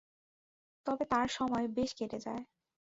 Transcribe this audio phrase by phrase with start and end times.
[0.85, 2.43] তবে তার সময় বেশ কেটে যায়।